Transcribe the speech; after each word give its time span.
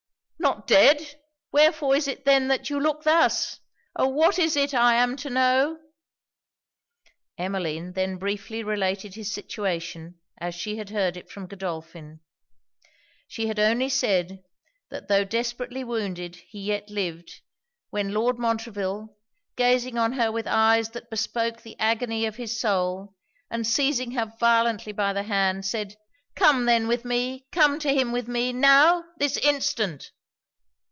'Not 0.43 0.65
dead! 0.65 1.19
wherefore 1.51 1.95
is 1.95 2.07
it 2.07 2.25
then 2.25 2.47
that 2.47 2.67
you 2.69 2.79
look 2.79 3.03
thus? 3.03 3.59
Oh! 3.95 4.07
what 4.07 4.39
is 4.39 4.55
it 4.57 4.73
I 4.73 4.95
am 4.95 5.15
to 5.17 5.29
know?' 5.29 5.77
Emmeline 7.37 7.93
then 7.93 8.17
briefly 8.17 8.63
related 8.63 9.13
his 9.13 9.31
situation, 9.31 10.19
as 10.39 10.55
she 10.55 10.77
had 10.77 10.89
heard 10.89 11.15
it 11.15 11.29
from 11.29 11.45
Godolphin. 11.45 12.21
She 13.27 13.47
had 13.47 13.59
only 13.59 13.87
said, 13.87 14.43
that 14.89 15.07
tho' 15.07 15.23
desperately 15.23 15.83
wounded 15.83 16.37
he 16.49 16.59
yet 16.63 16.89
lived, 16.89 17.41
when 17.91 18.11
Lord 18.11 18.39
Montreville, 18.39 19.15
gazing 19.55 19.99
on 19.99 20.13
her 20.13 20.31
with 20.31 20.47
eyes 20.47 20.89
that 20.89 21.11
bespoke 21.11 21.61
the 21.61 21.79
agony 21.79 22.25
of 22.25 22.37
his 22.37 22.59
soul, 22.59 23.13
and 23.51 23.65
seizing 23.67 24.11
her 24.13 24.33
violently 24.39 24.91
by 24.91 25.13
the 25.13 25.23
hand, 25.23 25.67
said 25.67 25.97
'Come, 26.35 26.65
then, 26.65 26.87
with 26.87 27.05
me! 27.05 27.45
come 27.51 27.77
to 27.77 27.93
him 27.93 28.11
with 28.11 28.27
me, 28.27 28.51
now, 28.51 29.03
this 29.17 29.37
instant!' 29.37 30.11